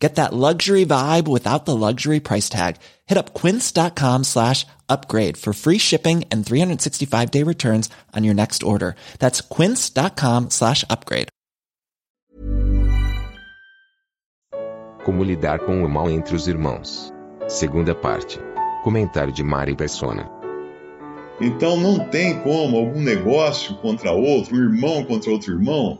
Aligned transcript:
Get 0.00 0.14
that 0.14 0.32
luxury 0.32 0.86
vibe 0.86 1.28
without 1.28 1.66
the 1.66 1.76
luxury 1.76 2.20
price 2.20 2.48
tag. 2.48 2.76
Hit 3.06 3.18
up 3.18 3.34
quince.com 3.34 4.24
slash 4.24 4.66
upgrade 4.88 5.36
for 5.36 5.52
free 5.52 5.78
shipping 5.78 6.24
and 6.32 6.44
365 6.44 7.30
day 7.30 7.42
returns 7.44 7.90
on 8.16 8.24
your 8.24 8.34
next 8.34 8.62
order. 8.62 8.96
That's 9.18 9.42
quince.com 9.42 10.48
slash 10.50 10.84
upgrade. 10.88 11.28
Como 15.04 15.24
lidar 15.24 15.60
com 15.60 15.82
o 15.82 15.88
mal 15.88 16.10
entre 16.10 16.34
os 16.34 16.46
irmãos. 16.46 17.12
Segunda 17.48 17.94
parte. 17.94 18.38
Comentário 18.82 19.32
de 19.32 19.42
Mari 19.42 19.74
Persona. 19.74 20.30
Então 21.40 21.76
não 21.78 22.08
tem 22.10 22.38
como 22.40 22.76
algum 22.76 23.00
negócio 23.00 23.74
contra 23.76 24.12
outro, 24.12 24.54
um 24.54 24.60
irmão 24.60 25.04
contra 25.04 25.30
outro 25.30 25.52
irmão, 25.52 25.98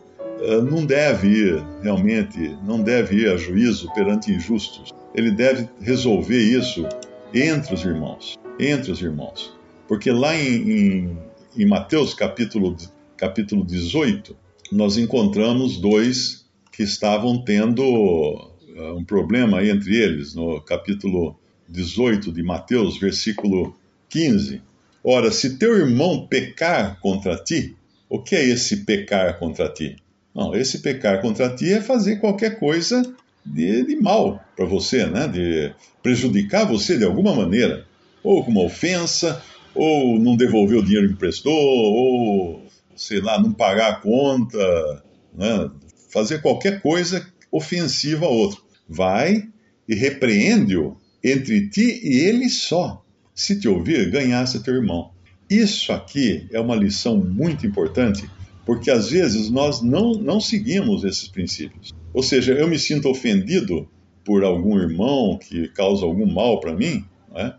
não 0.62 0.86
deve 0.86 1.28
ir, 1.28 1.64
realmente, 1.82 2.56
não 2.64 2.82
deve 2.82 3.16
ir 3.16 3.28
a 3.28 3.36
juízo 3.36 3.92
perante 3.92 4.32
injustos. 4.32 4.90
Ele 5.14 5.30
deve 5.30 5.68
resolver 5.80 6.40
isso 6.40 6.86
entre 7.34 7.74
os 7.74 7.84
irmãos, 7.84 8.38
entre 8.58 8.90
os 8.90 9.00
irmãos. 9.02 9.52
Porque 9.86 10.10
lá 10.10 10.34
em, 10.36 10.70
em, 10.70 11.18
em 11.56 11.66
Mateus 11.66 12.14
capítulo, 12.14 12.76
capítulo 13.16 13.64
18, 13.64 14.36
nós 14.72 14.96
encontramos 14.96 15.78
dois 15.78 16.46
que 16.72 16.82
estavam 16.82 17.44
tendo 17.44 17.82
uh, 17.82 18.96
um 18.96 19.04
problema 19.04 19.64
entre 19.64 19.96
eles, 19.96 20.34
no 20.34 20.60
capítulo 20.60 21.36
18 21.68 22.32
de 22.32 22.42
Mateus, 22.42 22.98
versículo 22.98 23.76
15. 24.08 24.62
Ora, 25.02 25.30
se 25.30 25.58
teu 25.58 25.76
irmão 25.76 26.26
pecar 26.26 27.00
contra 27.00 27.36
ti, 27.36 27.76
o 28.08 28.20
que 28.20 28.34
é 28.34 28.44
esse 28.44 28.84
pecar 28.84 29.38
contra 29.38 29.68
ti? 29.68 29.96
Não, 30.34 30.54
esse 30.54 30.78
pecar 30.78 31.20
contra 31.20 31.54
ti 31.54 31.72
é 31.72 31.80
fazer 31.80 32.16
qualquer 32.16 32.58
coisa 32.58 33.02
de, 33.44 33.84
de 33.84 33.96
mal 33.96 34.42
para 34.56 34.64
você, 34.64 35.06
né? 35.06 35.26
de 35.26 35.72
prejudicar 36.02 36.64
você 36.64 36.96
de 36.96 37.04
alguma 37.04 37.34
maneira, 37.34 37.86
ou 38.22 38.44
com 38.44 38.50
uma 38.50 38.62
ofensa, 38.62 39.42
ou 39.74 40.18
não 40.18 40.36
devolver 40.36 40.78
o 40.78 40.84
dinheiro 40.84 41.08
que 41.08 41.14
emprestou, 41.14 41.52
ou, 41.52 42.66
sei 42.96 43.20
lá, 43.20 43.40
não 43.40 43.52
pagar 43.52 43.90
a 43.90 43.96
conta, 43.96 45.02
né? 45.34 45.70
fazer 46.12 46.42
qualquer 46.42 46.80
coisa 46.80 47.26
ofensiva 47.50 48.26
a 48.26 48.28
outro. 48.28 48.62
Vai 48.88 49.48
e 49.88 49.94
repreende-o 49.94 50.96
entre 51.22 51.68
ti 51.68 52.00
e 52.02 52.20
ele 52.20 52.48
só. 52.48 53.04
Se 53.34 53.58
te 53.58 53.68
ouvir, 53.68 54.10
ganhasse 54.10 54.62
teu 54.62 54.74
irmão. 54.74 55.12
Isso 55.48 55.92
aqui 55.92 56.46
é 56.52 56.60
uma 56.60 56.76
lição 56.76 57.16
muito 57.16 57.66
importante 57.66 58.28
porque 58.64 58.90
às 58.90 59.10
vezes 59.10 59.50
nós 59.50 59.80
não, 59.80 60.12
não 60.12 60.40
seguimos 60.40 61.04
esses 61.04 61.28
princípios. 61.28 61.92
Ou 62.12 62.22
seja, 62.22 62.52
eu 62.52 62.68
me 62.68 62.78
sinto 62.78 63.08
ofendido 63.08 63.88
por 64.24 64.44
algum 64.44 64.78
irmão 64.78 65.38
que 65.38 65.68
causa 65.68 66.04
algum 66.04 66.26
mal 66.26 66.60
para 66.60 66.74
mim, 66.74 67.04
né? 67.32 67.54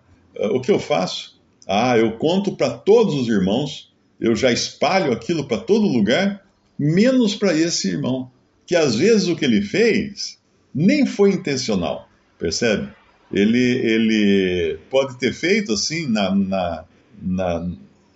o 0.52 0.60
que 0.60 0.72
eu 0.72 0.80
faço? 0.80 1.40
Ah, 1.68 1.98
eu 1.98 2.18
conto 2.18 2.56
para 2.56 2.70
todos 2.70 3.14
os 3.16 3.28
irmãos, 3.28 3.92
eu 4.20 4.36
já 4.36 4.52
espalho 4.52 5.12
aquilo 5.12 5.48
para 5.48 5.58
todo 5.58 5.88
lugar, 5.88 6.46
menos 6.78 7.36
para 7.36 7.54
esse 7.54 7.90
irmão, 7.90 8.32
que 8.66 8.76
às 8.76 8.96
vezes 8.96 9.28
o 9.28 9.36
que 9.36 9.46
ele 9.46 9.62
fez 9.62 10.40
nem 10.74 11.06
foi 11.06 11.32
intencional, 11.32 12.08
percebe? 12.40 12.90
Ele, 13.32 13.60
ele 13.60 14.80
pode 14.90 15.18
ter 15.18 15.34
feito 15.34 15.74
assim 15.74 16.08
na, 16.08 16.36
na, 16.36 16.86
na 17.22 17.72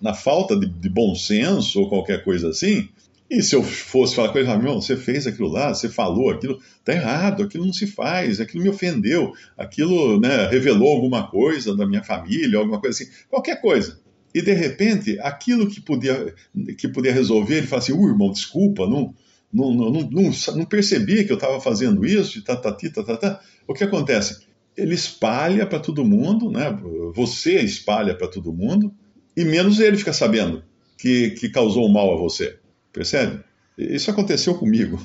na 0.06 0.14
falta 0.14 0.56
de, 0.56 0.68
de, 0.68 0.88
bom 0.88 1.16
senso 1.16 1.80
ou 1.80 1.90
qualquer 1.90 2.24
coisa 2.24 2.50
assim. 2.50 2.88
E 3.28 3.42
se 3.42 3.56
eu 3.56 3.64
fosse 3.64 4.16
falar 4.16 4.30
com 4.30 4.38
ele, 4.38 4.56
meu, 4.58 4.76
você 4.76 4.96
fez 4.96 5.26
aquilo 5.26 5.48
lá, 5.48 5.74
você 5.74 5.90
falou 5.90 6.30
aquilo, 6.30 6.60
tá 6.84 6.94
errado, 6.94 7.42
aquilo 7.42 7.66
não 7.66 7.74
se 7.74 7.88
faz, 7.88 8.40
aquilo 8.40 8.62
me 8.62 8.70
ofendeu, 8.70 9.34
aquilo 9.58 10.20
né, 10.20 10.48
revelou 10.48 10.94
alguma 10.94 11.28
coisa 11.28 11.76
da 11.76 11.88
minha 11.88 12.04
família, 12.04 12.60
alguma 12.60 12.80
coisa 12.80 13.02
assim, 13.02 13.12
qualquer 13.28 13.60
coisa. 13.60 14.00
E 14.32 14.44
de 14.44 14.54
repente, 14.54 15.18
aquilo 15.22 15.68
que 15.68 15.82
podia, 15.82 16.36
que 16.78 16.88
podia 16.88 17.12
resolver, 17.12 17.58
ele 17.58 17.68
fala 17.68 17.82
assim: 17.82 17.94
uh, 17.94 18.08
irmão, 18.08 18.32
desculpa, 18.32 18.86
não, 18.86 19.12
não, 19.52 19.74
não, 19.74 19.90
não, 19.90 20.10
não 20.12 20.66
que 20.66 21.32
eu 21.32 21.34
estava 21.36 21.60
fazendo 21.60 22.06
isso, 22.06 22.44
tá, 22.44 22.56
tá, 22.56 22.72
tá, 22.72 23.04
tá, 23.04 23.18
tá. 23.18 23.42
O 23.68 23.74
que 23.74 23.84
acontece? 23.84 24.46
Ele 24.78 24.94
espalha 24.94 25.66
para 25.66 25.80
todo 25.80 26.06
mundo, 26.06 26.52
né? 26.52 26.78
você 27.16 27.60
espalha 27.62 28.14
para 28.14 28.28
todo 28.28 28.54
mundo, 28.54 28.94
e 29.35 29.44
menos 29.44 29.79
ele 29.79 29.97
fica 29.97 30.13
sabendo 30.13 30.63
que, 30.97 31.31
que 31.31 31.50
causou 31.50 31.88
mal 31.90 32.13
a 32.13 32.18
você. 32.18 32.57
Percebe? 32.91 33.44
Isso 33.78 34.09
aconteceu 34.09 34.56
comigo. 34.56 35.00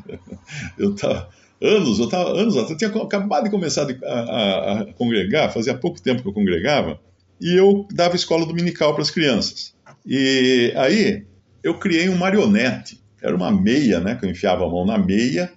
eu 0.78 0.94
estava 0.94 1.28
anos, 1.60 1.98
eu 1.98 2.04
estava 2.04 2.30
anos 2.38 2.54
eu 2.56 2.76
tinha 2.76 2.90
acabado 2.90 3.44
de 3.44 3.50
começar 3.50 3.86
a, 4.04 4.12
a, 4.12 4.80
a, 4.80 4.92
congregar, 4.92 5.52
fazia 5.52 5.74
pouco 5.74 6.00
tempo 6.02 6.22
que 6.22 6.28
eu 6.28 6.32
congregava, 6.32 7.00
e 7.40 7.54
eu 7.58 7.86
dava 7.90 8.16
escola 8.16 8.46
dominical 8.46 8.92
para 8.92 9.02
as 9.02 9.10
crianças. 9.10 9.74
E 10.04 10.72
aí 10.76 11.24
eu 11.62 11.78
criei 11.78 12.08
um 12.08 12.16
marionete. 12.16 13.02
Era 13.22 13.34
uma 13.34 13.50
meia, 13.50 14.00
né? 14.00 14.16
Que 14.16 14.26
eu 14.26 14.30
enfiava 14.30 14.66
a 14.66 14.68
mão 14.68 14.84
na 14.84 14.98
meia, 14.98 15.50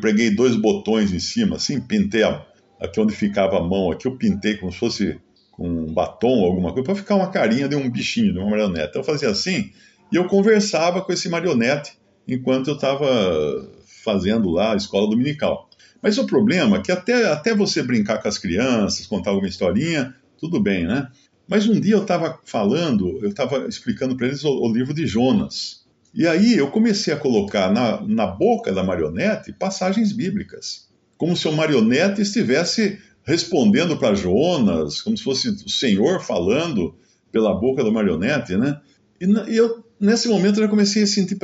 preguei 0.00 0.30
dois 0.30 0.54
botões 0.56 1.12
em 1.12 1.18
cima, 1.18 1.56
assim, 1.56 1.80
pintei 1.80 2.22
aqui 2.22 3.00
onde 3.00 3.14
ficava 3.14 3.58
a 3.58 3.62
mão, 3.62 3.90
aqui 3.90 4.06
eu 4.06 4.16
pintei 4.16 4.56
como 4.56 4.70
se 4.70 4.78
fosse 4.78 5.18
com 5.58 5.68
um 5.68 5.92
batom 5.92 6.38
ou 6.38 6.46
alguma 6.46 6.72
coisa, 6.72 6.84
para 6.84 6.94
ficar 6.94 7.16
uma 7.16 7.30
carinha 7.30 7.68
de 7.68 7.74
um 7.74 7.90
bichinho, 7.90 8.32
de 8.32 8.38
uma 8.38 8.48
marionete. 8.48 8.90
Então 8.90 9.00
eu 9.02 9.04
fazia 9.04 9.28
assim, 9.28 9.72
e 10.10 10.14
eu 10.14 10.24
conversava 10.26 11.02
com 11.02 11.12
esse 11.12 11.28
marionete 11.28 11.98
enquanto 12.28 12.68
eu 12.68 12.76
estava 12.76 13.68
fazendo 14.04 14.50
lá 14.50 14.72
a 14.72 14.76
escola 14.76 15.10
dominical. 15.10 15.68
Mas 16.00 16.16
o 16.16 16.26
problema 16.26 16.76
é 16.76 16.80
que 16.80 16.92
até, 16.92 17.26
até 17.26 17.52
você 17.52 17.82
brincar 17.82 18.22
com 18.22 18.28
as 18.28 18.38
crianças, 18.38 19.04
contar 19.04 19.30
alguma 19.30 19.48
historinha, 19.48 20.14
tudo 20.38 20.60
bem, 20.60 20.86
né? 20.86 21.08
Mas 21.48 21.66
um 21.66 21.80
dia 21.80 21.94
eu 21.94 22.02
estava 22.02 22.38
falando, 22.44 23.18
eu 23.20 23.30
estava 23.30 23.66
explicando 23.66 24.16
para 24.16 24.28
eles 24.28 24.44
o, 24.44 24.50
o, 24.50 24.72
livro 24.72 24.94
de 24.94 25.08
Jonas. 25.08 25.84
E 26.14 26.24
aí 26.24 26.56
eu 26.56 26.70
comecei 26.70 27.12
a 27.12 27.16
colocar 27.16 27.72
na, 27.72 28.00
na 28.02 28.26
boca 28.26 28.72
da 28.72 28.84
marionete 28.84 29.52
passagens 29.52 30.12
bíblicas, 30.12 30.88
como 31.16 31.36
se 31.36 31.48
o 31.48 31.52
marionete 31.52 32.22
estivesse 32.22 33.00
respondendo 33.28 33.98
para 33.98 34.14
Jonas, 34.14 35.02
como 35.02 35.14
se 35.14 35.22
fosse 35.22 35.50
o 35.50 35.68
Senhor 35.68 36.22
falando 36.22 36.94
pela 37.30 37.54
boca 37.54 37.84
da 37.84 37.90
marionete, 37.90 38.56
né? 38.56 38.80
E, 39.20 39.26
e 39.52 39.56
eu, 39.56 39.84
nesse 40.00 40.28
momento, 40.28 40.56
eu 40.56 40.62
já 40.62 40.68
comecei 40.68 41.02
a 41.02 41.06
sentir, 41.06 41.36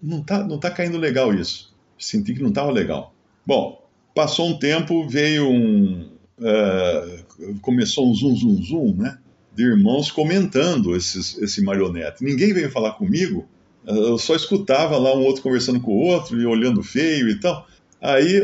não 0.00 0.22
tá, 0.22 0.46
não 0.46 0.60
tá 0.60 0.70
caindo 0.70 0.96
legal 0.96 1.34
isso. 1.34 1.74
Senti 1.98 2.34
que 2.34 2.42
não 2.42 2.50
estava 2.50 2.70
legal. 2.70 3.12
Bom, 3.44 3.84
passou 4.14 4.48
um 4.48 4.58
tempo, 4.60 5.08
veio 5.08 5.48
um. 5.48 6.08
Uh, 6.38 7.58
começou 7.62 8.08
um 8.08 8.14
zum, 8.14 8.36
zum, 8.36 8.62
zum, 8.62 8.94
né? 8.94 9.18
De 9.56 9.64
irmãos 9.64 10.12
comentando 10.12 10.94
esses, 10.94 11.36
esse 11.38 11.60
marionete. 11.64 12.22
Ninguém 12.22 12.52
veio 12.52 12.70
falar 12.70 12.92
comigo, 12.92 13.44
eu 13.84 14.16
só 14.18 14.36
escutava 14.36 14.96
lá 14.96 15.16
um 15.16 15.24
outro 15.24 15.42
conversando 15.42 15.80
com 15.80 15.90
o 15.90 16.06
outro 16.06 16.40
e 16.40 16.46
olhando 16.46 16.80
feio 16.80 17.28
e 17.28 17.40
tal. 17.40 17.66
Aí 18.00 18.40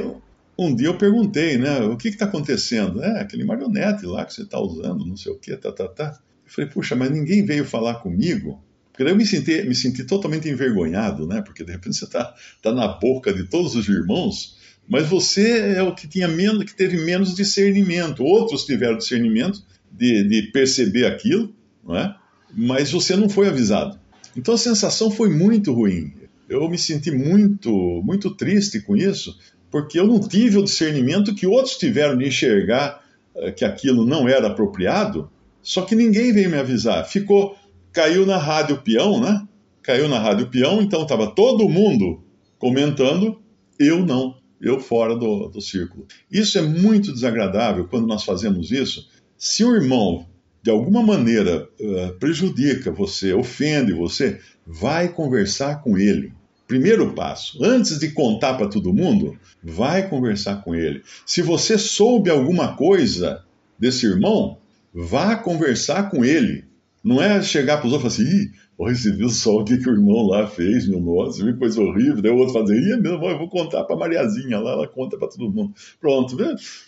um 0.59 0.75
dia 0.75 0.89
eu 0.89 0.99
perguntei, 0.99 1.59
né, 1.59 1.81
o 1.81 1.97
que 1.97 2.09
está 2.09 2.25
acontecendo? 2.25 3.03
É, 3.03 3.21
aquele 3.21 3.45
marionete 3.45 4.07
lá 4.07 4.25
que 4.25 4.33
você 4.33 4.43
está 4.43 4.59
usando, 4.61 5.05
não 5.05 5.17
sei 5.17 5.33
o 5.33 5.39
que, 5.39 5.57
tá, 5.57 5.73
tá, 5.73 5.89
tá. 5.89 6.19
Eu 6.45 6.51
falei, 6.51 6.71
puxa, 6.71 6.95
mas 6.95 7.11
ninguém 7.11 7.45
veio 7.45 7.65
falar 7.65 7.95
comigo? 7.97 8.63
Porque 8.95 9.03
daí 9.03 9.13
eu 9.13 9.17
me 9.17 9.27
senti, 9.27 9.63
me 9.63 9.75
senti 9.75 10.05
totalmente 10.05 10.49
envergonhado, 10.49 11.27
né? 11.27 11.43
Porque 11.43 11.65
de 11.65 11.73
repente 11.73 11.97
você 11.97 12.05
está 12.05 12.33
tá 12.63 12.73
na 12.73 12.87
boca 12.87 13.33
de 13.33 13.43
todos 13.43 13.75
os 13.75 13.89
irmãos, 13.89 14.57
mas 14.89 15.09
você 15.09 15.75
é 15.75 15.83
o 15.83 15.95
que 15.95 16.07
tinha 16.07 16.29
menos, 16.29 16.65
que 16.65 16.77
teve 16.77 16.99
menos 16.99 17.35
discernimento. 17.35 18.23
Outros 18.23 18.65
tiveram 18.65 18.97
discernimento 18.97 19.65
de, 19.91 20.23
de 20.23 20.43
perceber 20.53 21.07
aquilo, 21.07 21.53
não 21.85 21.97
é? 21.97 22.15
Mas 22.57 22.93
você 22.93 23.17
não 23.17 23.29
foi 23.29 23.49
avisado. 23.49 23.99
Então 24.37 24.55
a 24.55 24.59
sensação 24.59 25.11
foi 25.11 25.29
muito 25.29 25.73
ruim. 25.73 26.13
Eu 26.49 26.69
me 26.69 26.79
senti 26.79 27.11
muito, 27.11 27.73
muito 28.05 28.31
triste 28.37 28.81
com 28.81 28.97
isso, 28.97 29.37
porque 29.75 29.99
eu 29.99 30.07
não 30.07 30.21
tive 30.21 30.57
o 30.57 30.63
discernimento 30.63 31.35
que 31.35 31.49
outros 31.49 31.77
tiveram 31.77 32.17
de 32.17 32.29
enxergar 32.29 33.03
uh, 33.35 33.53
que 33.53 33.65
aquilo 33.65 34.07
não 34.07 34.29
era 34.29 34.47
apropriado, 34.47 35.29
só 35.61 35.83
que 35.83 35.97
ninguém 35.97 36.33
veio 36.33 36.49
me 36.49 36.57
avisar. 36.57 37.05
Ficou, 37.09 37.57
caiu 37.93 38.25
na 38.25 38.37
rádio 38.37 38.81
peão, 38.83 39.21
né? 39.21 39.45
Caiu 39.83 40.09
na 40.09 40.21
rádio 40.21 40.47
peão, 40.47 40.81
então 40.81 41.03
estava 41.03 41.27
todo 41.27 41.69
mundo 41.69 42.23
comentando, 42.57 43.43
eu 43.77 44.07
não, 44.07 44.37
eu 44.61 44.79
fora 44.79 45.17
do, 45.17 45.49
do 45.49 45.61
círculo. 45.61 46.07
Isso 46.31 46.57
é 46.57 46.63
muito 46.63 47.13
desagradável 47.13 47.89
quando 47.89 48.07
nós 48.07 48.23
fazemos 48.23 48.71
isso. 48.71 49.09
Se 49.37 49.65
o 49.65 49.75
irmão 49.75 50.25
de 50.63 50.71
alguma 50.71 51.03
maneira 51.03 51.69
uh, 51.81 52.13
prejudica 52.21 52.93
você, 52.93 53.33
ofende 53.33 53.93
você, 53.93 54.39
vai 54.65 55.09
conversar 55.09 55.83
com 55.83 55.99
ele. 55.99 56.33
Primeiro 56.67 57.13
passo, 57.13 57.63
antes 57.63 57.99
de 57.99 58.11
contar 58.11 58.55
para 58.55 58.69
todo 58.69 58.93
mundo, 58.93 59.39
vai 59.63 60.09
conversar 60.09 60.63
com 60.63 60.75
ele. 60.75 61.03
Se 61.27 61.43
você 61.43 61.77
soube 61.77 62.31
alguma 62.31 62.75
coisa 62.75 63.45
desse 63.79 64.07
irmão, 64.07 64.57
vá 64.93 65.37
conversar 65.37 66.11
com 66.11 66.25
ele. 66.25 66.65
Não 67.03 67.21
é 67.21 67.43
chegar 67.43 67.77
para 67.77 67.87
os 67.87 67.93
outros 67.93 68.15
e 68.15 68.17
falar 68.17 68.29
assim, 68.29 68.45
Ih, 68.45 68.51
você 68.79 69.13
viu 69.13 69.29
só 69.29 69.57
o 69.57 69.65
que, 69.65 69.77
que 69.77 69.89
o 69.89 69.93
irmão 69.93 70.27
lá 70.27 70.47
fez, 70.47 70.89
meu 70.89 71.01
nossa, 71.01 71.45
viu 71.45 71.57
coisa 71.59 71.81
horrível. 71.83 72.23
Daí 72.23 72.33
o 72.33 72.39
outro 72.39 72.55
fazer, 72.55 72.77
Ih, 72.77 72.97
meu 72.97 73.13
irmão, 73.13 73.31
eu 73.31 73.39
vou 73.39 73.49
contar 73.49 73.85
para 73.85 73.97
Mariazinha 73.97 74.59
lá, 74.59 74.73
ela 74.73 74.89
conta 74.89 75.19
para 75.19 75.29
todo 75.29 75.53
mundo. 75.53 75.75
Pronto, 76.01 76.35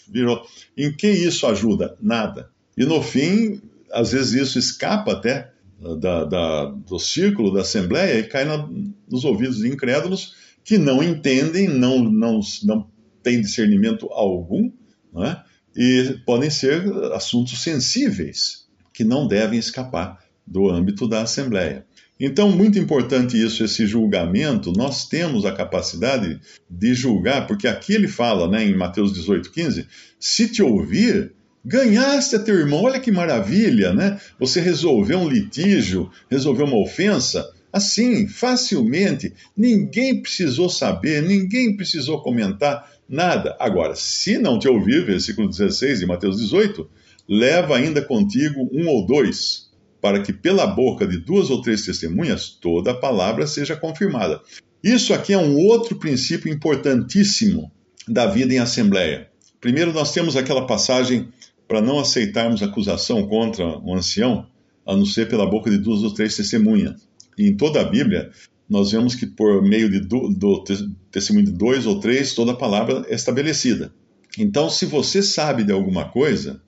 virou. 0.08 0.42
Em 0.74 0.90
que 0.90 1.08
isso 1.08 1.46
ajuda? 1.46 1.96
Nada. 2.00 2.48
E 2.78 2.86
no 2.86 3.02
fim, 3.02 3.60
às 3.92 4.12
vezes 4.12 4.32
isso 4.32 4.58
escapa 4.58 5.12
até 5.12 5.50
da, 5.78 6.24
da, 6.24 6.64
do 6.66 6.98
círculo 6.98 7.52
da 7.52 7.60
Assembleia 7.60 8.18
e 8.18 8.24
cai 8.24 8.44
na, 8.44 8.68
nos 9.08 9.24
ouvidos 9.24 9.58
de 9.58 9.68
incrédulos 9.68 10.34
que 10.64 10.78
não 10.78 11.02
entendem, 11.02 11.68
não, 11.68 12.02
não, 12.02 12.40
não 12.64 12.90
têm 13.22 13.40
discernimento 13.40 14.08
algum, 14.10 14.70
é? 15.18 15.36
e 15.76 16.18
podem 16.24 16.50
ser 16.50 16.82
assuntos 17.12 17.62
sensíveis 17.62 18.66
que 18.92 19.04
não 19.04 19.28
devem 19.28 19.58
escapar 19.58 20.18
do 20.46 20.70
âmbito 20.70 21.06
da 21.06 21.22
Assembleia. 21.22 21.86
Então, 22.18 22.50
muito 22.50 22.78
importante 22.78 23.40
isso, 23.40 23.62
esse 23.62 23.86
julgamento, 23.86 24.72
nós 24.72 25.06
temos 25.06 25.44
a 25.44 25.52
capacidade 25.52 26.40
de 26.68 26.94
julgar, 26.94 27.46
porque 27.46 27.68
aqui 27.68 27.92
ele 27.92 28.08
fala, 28.08 28.48
né, 28.48 28.64
em 28.64 28.74
Mateus 28.74 29.12
18, 29.12 29.52
15, 29.52 29.86
se 30.18 30.48
te 30.48 30.62
ouvir, 30.62 31.35
Ganhaste 31.68 32.36
a 32.36 32.38
teu 32.38 32.54
irmão, 32.54 32.84
olha 32.84 33.00
que 33.00 33.10
maravilha, 33.10 33.92
né? 33.92 34.20
Você 34.38 34.60
resolveu 34.60 35.18
um 35.18 35.28
litígio, 35.28 36.08
resolveu 36.30 36.64
uma 36.64 36.78
ofensa, 36.78 37.52
assim, 37.72 38.28
facilmente. 38.28 39.34
Ninguém 39.56 40.22
precisou 40.22 40.68
saber, 40.70 41.24
ninguém 41.24 41.76
precisou 41.76 42.22
comentar 42.22 42.88
nada. 43.08 43.56
Agora, 43.58 43.96
se 43.96 44.38
não 44.38 44.60
te 44.60 44.68
ouvir, 44.68 45.04
versículo 45.04 45.48
16 45.48 45.98
de 45.98 46.06
Mateus 46.06 46.36
18, 46.36 46.88
leva 47.28 47.76
ainda 47.76 48.00
contigo 48.00 48.70
um 48.72 48.86
ou 48.86 49.04
dois, 49.04 49.68
para 50.00 50.22
que 50.22 50.32
pela 50.32 50.68
boca 50.68 51.04
de 51.04 51.18
duas 51.18 51.50
ou 51.50 51.60
três 51.62 51.84
testemunhas 51.84 52.48
toda 52.48 52.92
a 52.92 52.96
palavra 52.96 53.44
seja 53.44 53.74
confirmada. 53.74 54.40
Isso 54.84 55.12
aqui 55.12 55.32
é 55.32 55.38
um 55.38 55.56
outro 55.56 55.96
princípio 55.96 56.48
importantíssimo 56.48 57.72
da 58.06 58.24
vida 58.24 58.54
em 58.54 58.58
assembleia. 58.60 59.28
Primeiro, 59.60 59.92
nós 59.92 60.12
temos 60.12 60.36
aquela 60.36 60.64
passagem 60.64 61.26
para 61.68 61.80
não 61.80 61.98
aceitarmos 61.98 62.62
acusação 62.62 63.26
contra 63.26 63.64
um 63.64 63.94
ancião, 63.94 64.46
a 64.86 64.94
não 64.94 65.04
ser 65.04 65.28
pela 65.28 65.48
boca 65.48 65.70
de 65.70 65.78
duas 65.78 66.02
ou 66.02 66.14
três 66.14 66.36
testemunhas. 66.36 66.94
E 67.36 67.48
em 67.48 67.56
toda 67.56 67.80
a 67.80 67.84
Bíblia, 67.84 68.30
nós 68.68 68.92
vemos 68.92 69.14
que 69.14 69.26
por 69.26 69.62
meio 69.62 69.90
de 69.90 70.00
do, 70.00 70.28
do 70.28 70.64
testemunho 71.10 71.46
de 71.46 71.52
dois 71.52 71.86
ou 71.86 72.00
três, 72.00 72.34
toda 72.34 72.52
a 72.52 72.56
palavra 72.56 73.04
é 73.08 73.14
estabelecida. 73.14 73.92
Então, 74.38 74.70
se 74.70 74.86
você 74.86 75.22
sabe 75.22 75.64
de 75.64 75.72
alguma 75.72 76.08
coisa, 76.08 76.60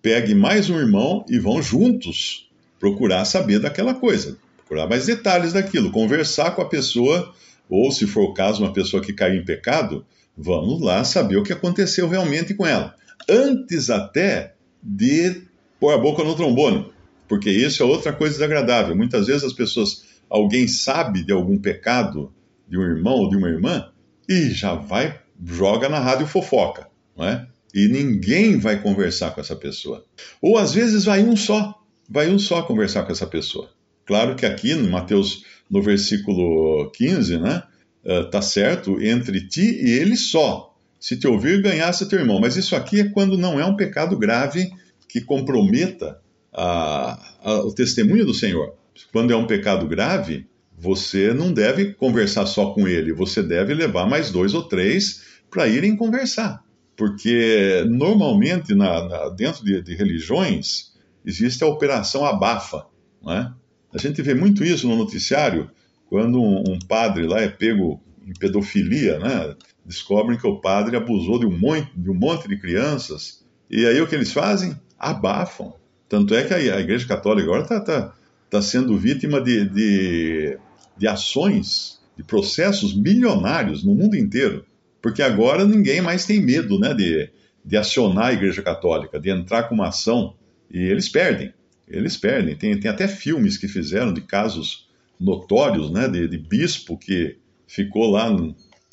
pegue 0.00 0.34
mais 0.34 0.70
um 0.70 0.78
irmão 0.78 1.24
e 1.28 1.38
vão 1.38 1.60
juntos 1.60 2.48
procurar 2.78 3.24
saber 3.24 3.58
daquela 3.58 3.94
coisa, 3.94 4.38
procurar 4.56 4.86
mais 4.86 5.06
detalhes 5.06 5.52
daquilo, 5.52 5.90
conversar 5.90 6.52
com 6.52 6.62
a 6.62 6.68
pessoa, 6.68 7.34
ou 7.68 7.90
se 7.90 8.06
for 8.06 8.22
o 8.22 8.34
caso, 8.34 8.62
uma 8.62 8.72
pessoa 8.72 9.02
que 9.02 9.12
caiu 9.12 9.40
em 9.40 9.44
pecado, 9.44 10.06
vamos 10.36 10.80
lá 10.80 11.02
saber 11.02 11.36
o 11.36 11.42
que 11.42 11.52
aconteceu 11.52 12.08
realmente 12.08 12.54
com 12.54 12.64
ela 12.64 12.94
antes 13.28 13.90
até 13.90 14.54
de 14.82 15.42
pôr 15.80 15.92
a 15.92 15.98
boca 15.98 16.24
no 16.24 16.34
trombone, 16.34 16.90
porque 17.28 17.50
isso 17.50 17.82
é 17.82 17.86
outra 17.86 18.12
coisa 18.12 18.34
desagradável. 18.34 18.96
Muitas 18.96 19.26
vezes 19.26 19.44
as 19.44 19.52
pessoas, 19.52 20.04
alguém 20.28 20.66
sabe 20.66 21.22
de 21.22 21.32
algum 21.32 21.58
pecado 21.58 22.32
de 22.68 22.78
um 22.78 22.82
irmão 22.82 23.14
ou 23.14 23.30
de 23.30 23.36
uma 23.36 23.48
irmã 23.48 23.90
e 24.28 24.50
já 24.50 24.74
vai, 24.74 25.20
joga 25.44 25.88
na 25.88 25.98
rádio 25.98 26.26
fofoca, 26.26 26.88
não 27.16 27.26
é? 27.26 27.46
E 27.74 27.86
ninguém 27.88 28.58
vai 28.58 28.80
conversar 28.80 29.32
com 29.32 29.40
essa 29.40 29.54
pessoa. 29.54 30.04
Ou 30.40 30.56
às 30.56 30.72
vezes 30.72 31.04
vai 31.04 31.22
um 31.22 31.36
só, 31.36 31.82
vai 32.08 32.28
um 32.28 32.38
só 32.38 32.62
conversar 32.62 33.04
com 33.04 33.12
essa 33.12 33.26
pessoa. 33.26 33.70
Claro 34.06 34.34
que 34.36 34.46
aqui, 34.46 34.74
no 34.74 34.90
Mateus, 34.90 35.44
no 35.70 35.82
versículo 35.82 36.90
15, 36.92 37.38
né? 37.38 37.62
Uh, 38.04 38.42
certo, 38.42 39.02
entre 39.02 39.46
ti 39.46 39.84
e 39.84 39.90
ele 39.90 40.16
só 40.16 40.67
se 40.98 41.16
te 41.16 41.26
ouvir, 41.26 41.62
ganhasse 41.62 42.08
teu 42.08 42.18
irmão. 42.18 42.40
Mas 42.40 42.56
isso 42.56 42.74
aqui 42.74 43.00
é 43.00 43.08
quando 43.08 43.38
não 43.38 43.58
é 43.58 43.64
um 43.64 43.76
pecado 43.76 44.16
grave 44.16 44.70
que 45.08 45.20
comprometa 45.20 46.20
a, 46.52 47.18
a, 47.42 47.54
o 47.60 47.72
testemunho 47.72 48.26
do 48.26 48.34
Senhor. 48.34 48.74
Quando 49.12 49.32
é 49.32 49.36
um 49.36 49.46
pecado 49.46 49.86
grave, 49.86 50.46
você 50.76 51.32
não 51.32 51.52
deve 51.52 51.94
conversar 51.94 52.46
só 52.46 52.72
com 52.72 52.86
ele, 52.86 53.12
você 53.12 53.42
deve 53.42 53.74
levar 53.74 54.06
mais 54.06 54.30
dois 54.30 54.54
ou 54.54 54.62
três 54.62 55.22
para 55.50 55.66
irem 55.66 55.96
conversar. 55.96 56.62
Porque 56.96 57.84
normalmente 57.88 58.74
na, 58.74 59.08
na, 59.08 59.28
dentro 59.30 59.64
de, 59.64 59.80
de, 59.82 59.94
religiões 59.94 60.92
existe 61.24 61.62
a 61.62 61.68
operação 61.68 62.24
abafa. 62.24 62.86
É? 63.26 63.50
A 63.94 63.98
gente 63.98 64.20
vê 64.22 64.34
muito 64.34 64.64
isso 64.64 64.88
no 64.88 64.96
noticiário, 64.96 65.70
quando 66.06 66.40
um, 66.40 66.64
um 66.68 66.78
padre 66.78 67.26
lá 67.26 67.40
é 67.40 67.48
pego 67.48 68.00
em 68.26 68.32
pedofilia, 68.32 69.18
né? 69.18 69.54
Descobrem 69.88 70.38
que 70.38 70.46
o 70.46 70.60
padre 70.60 70.96
abusou 70.96 71.38
de 71.38 71.46
um 71.46 71.58
monte 71.58 71.90
de, 71.96 72.10
um 72.10 72.14
monte 72.14 72.46
de 72.46 72.58
crianças. 72.58 73.42
E 73.70 73.86
aí 73.86 73.98
o 74.02 74.06
que 74.06 74.14
eles 74.14 74.30
fazem? 74.30 74.78
Abafam. 74.98 75.72
Tanto 76.06 76.34
é 76.34 76.44
que 76.44 76.52
a, 76.52 76.78
Igreja 76.78 77.08
Católica 77.08 77.46
agora 77.46 77.62
está 77.62 77.80
tá, 77.80 78.14
tá 78.50 78.60
sendo 78.60 78.98
vítima 78.98 79.40
de, 79.40 79.66
de, 79.66 80.58
de 80.96 81.08
ações, 81.08 82.00
de 82.14 82.22
processos 82.22 82.94
milionários 82.94 83.82
no 83.82 83.94
mundo 83.94 84.14
inteiro. 84.14 84.66
Porque 85.00 85.22
agora 85.22 85.64
ninguém 85.64 86.02
mais 86.02 86.26
tem 86.26 86.38
medo 86.38 86.78
né, 86.78 86.92
de, 86.92 87.30
de 87.64 87.76
acionar 87.76 88.26
a 88.26 88.32
Igreja 88.34 88.60
Católica, 88.60 89.18
de 89.18 89.30
entrar 89.30 89.64
com 89.64 89.74
uma 89.74 89.88
ação. 89.88 90.34
E 90.70 90.78
eles 90.78 91.08
perdem. 91.08 91.54
Eles 91.86 92.14
perdem. 92.16 92.54
Tem, 92.54 92.78
tem 92.78 92.90
até 92.90 93.08
filmes 93.08 93.56
que 93.56 93.68
fizeram 93.68 94.12
de 94.12 94.20
casos 94.20 94.86
notórios 95.18 95.90
né, 95.90 96.08
de, 96.08 96.28
de 96.28 96.36
bispo 96.36 96.98
que 96.98 97.38
ficou 97.66 98.10
lá 98.10 98.30